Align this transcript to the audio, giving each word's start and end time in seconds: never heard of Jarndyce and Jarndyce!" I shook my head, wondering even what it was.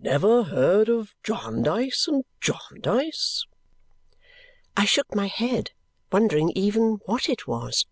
never 0.00 0.44
heard 0.44 0.88
of 0.88 1.12
Jarndyce 1.22 2.08
and 2.08 2.24
Jarndyce!" 2.40 3.44
I 4.74 4.86
shook 4.86 5.14
my 5.14 5.26
head, 5.26 5.72
wondering 6.10 6.50
even 6.54 7.00
what 7.04 7.28
it 7.28 7.46
was. 7.46 7.84